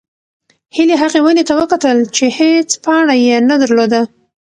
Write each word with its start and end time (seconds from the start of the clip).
هیلې 0.75 0.95
هغې 1.01 1.19
ونې 1.23 1.43
ته 1.49 1.53
وکتل 1.61 1.97
چې 2.15 2.25
هېڅ 2.37 2.69
پاڼه 2.83 3.15
یې 3.25 3.35
نه 3.49 3.55
درلوده. 3.61 4.01